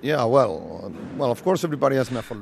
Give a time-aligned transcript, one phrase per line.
[0.00, 0.92] Yeah, well,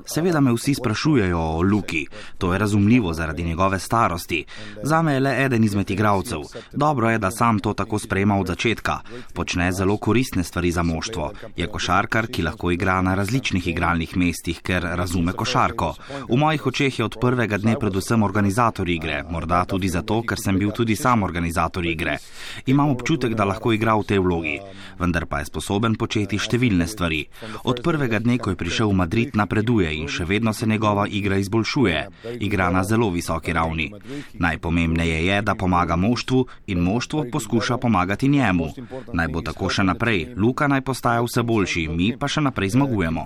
[0.06, 2.06] Seveda me vsi sprašujejo o Luki.
[2.38, 4.44] To je razumljivo zaradi njegove starosti.
[4.82, 6.40] Zame je le eden izmed igralcev.
[6.72, 8.98] Dobro je, da sam to tako sprejema od začetka.
[9.34, 11.32] Počne zelo koristne stvari za moštvo.
[11.56, 15.94] Je košarkar, ki lahko igra na različnih igralnih mestih, ker razume košarko.
[16.28, 19.24] V mojih očeh je od prvega dne predvsem organizator igre.
[19.30, 22.18] Morda tudi zato, ker sem bil tudi sam organizator igre.
[22.66, 24.60] Imam občutek, da lahko igra v tej vlogi.
[24.98, 27.24] Vendar pa je sposoben početi številne stvari.
[27.64, 31.36] Od prvega dne, ko je prišel v Madrid, napreduje in še vedno se njegova igra
[31.36, 32.08] izboljšuje.
[32.40, 33.92] Igra na zelo visoki ravni.
[34.34, 38.68] Najpomembneje je, da pomaga moštvu in moštvo poskuša pomagati njemu.
[39.12, 40.34] Naj bo tako še naprej.
[40.36, 43.24] Luka naj postaja vse boljši, mi pa še naprej zmagujemo.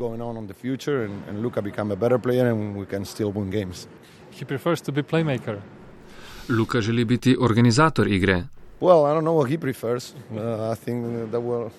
[6.48, 8.44] Luka želi biti organizator igre.
[8.80, 10.14] Well, I don't know what he prefers.
[10.32, 11.70] Uh, I think that will.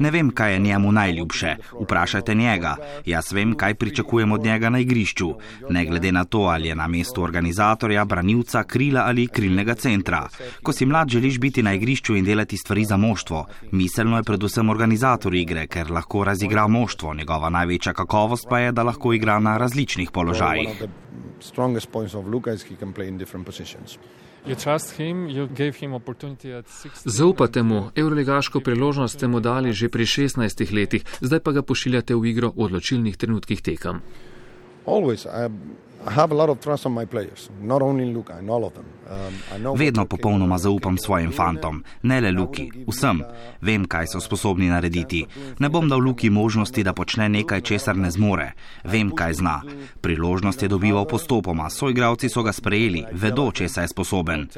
[0.00, 1.56] Ne vem, kaj je njemu najljubše.
[1.80, 2.76] Vprašajte njega.
[3.06, 5.34] Jaz vem, kaj pričakujem od njega na igrišču.
[5.70, 10.28] Ne glede na to, ali je na mestu organizatorja, branilca, krila ali krilnega centra.
[10.62, 13.46] Ko si mlad, želiš biti na igrišču in delati stvari za moštvo.
[13.70, 17.14] Miselno je predvsem organizator igre, ker lahko razigra moštvo.
[17.14, 20.68] Njegova največja kakovost pa je, da lahko igra na različnih položajih.
[27.04, 32.14] Zaupate mu, evroligaško priložnost ste mu dali že pri 16 letih, zdaj pa ga pošiljate
[32.14, 34.04] v igro v odločilnih trenutkih tekem.
[34.84, 35.48] Always, I,
[39.76, 43.22] Vedno popolnoma zaupam svojim fantom, ne le Luki, vsem.
[43.60, 45.24] Vem, kaj so sposobni narediti.
[45.58, 48.52] Ne bom dal Luki možnosti, da počne nekaj, česar ne zmore.
[48.84, 49.62] Vem, kaj zna.
[50.00, 54.48] Priložnost je dobival postopoma, soigravci so ga sprejeli, vedo, če se je sposoben.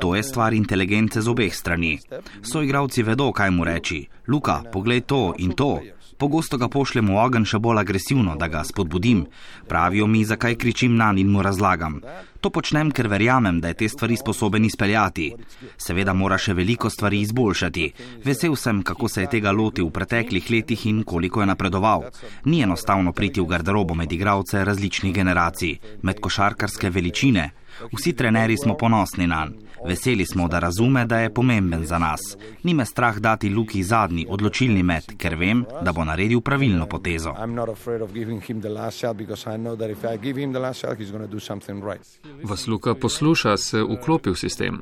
[0.00, 1.98] To je stvar inteligence z obeh strani.
[2.42, 4.06] Soigravci vedo, kaj mu reči.
[4.26, 5.80] Luka, poglej to in to.
[6.16, 9.26] Pogosto ga pošljem v ogen še bolj agresivno, da ga spodbudim.
[9.68, 12.00] Pravijo mi, zakaj kričim na in mu razlagam.
[12.40, 15.32] To počnem, ker verjamem, da je te stvari sposoben izpeljati.
[15.76, 17.86] Seveda mora še veliko stvari izboljšati.
[18.24, 22.04] Vesel sem, kako se je tega lotil v preteklih letih in koliko je napredoval.
[22.44, 27.50] Ni enostavno priti v garderobo med igralce različnih generacij, med košarkarske veličine.
[27.92, 29.66] Vsi trenerji smo ponosni na njega.
[29.84, 32.20] Veseli smo, da razume, da je pomemben za nas.
[32.62, 37.34] Ni me strah dati Luki zadnji odločilni met, ker vem, da bo naredil pravilno potezo.
[42.42, 44.80] Vas Luka posluša, se vklopi v sistem.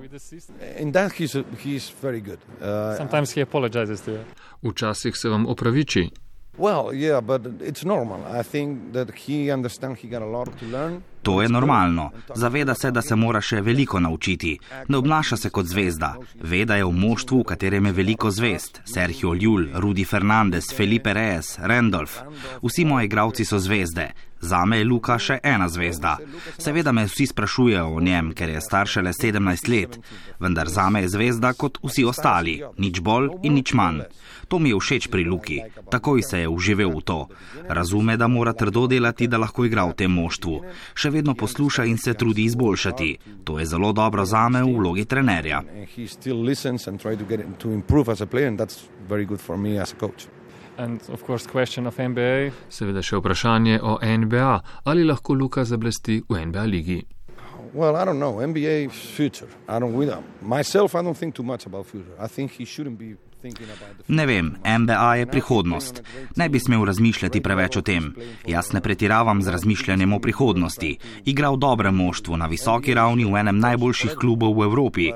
[4.62, 6.10] Včasih se vam opraviči.
[6.58, 8.20] Well, yeah, but it's normal.
[8.40, 11.02] I think that he understands he got a lot to learn.
[11.24, 12.10] To je normalno.
[12.34, 14.58] Zaveda se, da se mora še veliko naučiti.
[14.88, 16.14] Ne obnaša se kot zvezda.
[16.42, 18.82] Ve, da je v moštvu, v katerem je veliko zvezd.
[18.84, 22.20] Sergio Ljul, Rudi Fernandez, Felipe Reyes, Randolph.
[22.62, 24.10] Vsi moji igravci so zvezde.
[24.44, 26.18] Zame je Luka še ena zvezda.
[26.60, 29.96] Seveda me vsi sprašujejo o njem, ker je star šele 17 let,
[30.40, 34.04] vendar zame je zvezda kot vsi ostali, nič bolj in nič manj.
[34.52, 37.20] To mi je všeč pri Luki, takoj se je uživel v to.
[37.68, 40.60] Razume, da mora trdo delati, da lahko igra v tem moštvu.
[40.92, 43.18] Še vedno posluša in se trudi izboljšati.
[43.44, 45.62] To je zelo dobro zame v vlogi trenerja.
[52.68, 54.54] Seveda še vprašanje o NBA.
[54.84, 57.02] Ali lahko Luka zablesti v NBA ligi?
[57.74, 58.38] Well, I don't know.
[58.38, 59.48] NBA future.
[59.68, 59.94] I don't,
[60.42, 62.14] myself, I don't think too much about future.
[62.18, 63.16] I think he shouldn't be
[64.08, 66.02] Ne vem, MBA je prihodnost.
[66.36, 68.14] Ne bi smel razmišljati preveč o tem.
[68.46, 70.98] Jaz ne pretiravam z razmišljanjem o prihodnosti.
[71.24, 75.10] Igra v dobrem moštvu, na visoki ravni, v enem najboljših klubov v Evropi.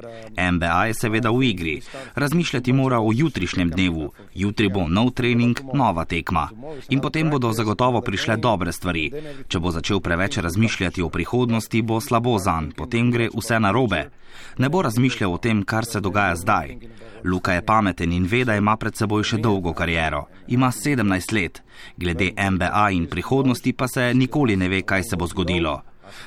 [0.52, 1.80] MBA je seveda v igri.
[2.14, 4.12] Razmišljati mora o jutrišnjem dnevu.
[4.34, 6.48] Jutri bo nov trening, nova tekma.
[6.88, 9.10] In potem bodo zagotovo prišle dobre stvari.
[9.48, 14.10] Če bo začel preveč razmišljati o prihodnosti, bo slabo zan, potem gre vse narobe.
[14.58, 16.76] Ne bo razmišljal o tem, kar se dogaja zdaj.
[17.24, 20.26] Luka je pameten in ve, da ima pred seboj še dolgo kariero.
[20.48, 21.62] Ima 17 let.
[21.96, 25.82] Glede MBA in prihodnosti pa se nikoli ne ve, kaj se bo zgodilo.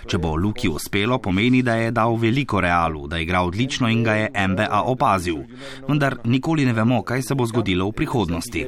[0.08, 4.14] Če bo Luki uspelo, pomeni, da je dal veliko realu, da igra odlično in ga
[4.20, 5.42] je MBA opazil.
[5.88, 8.68] Vendar nikoli ne vemo, kaj se bo zgodilo v prihodnosti.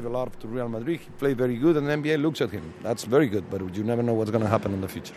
[2.84, 5.16] That's very good, but you never know what's going to happen in the future.